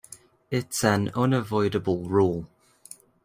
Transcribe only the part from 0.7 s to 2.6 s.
an unavoidable rule.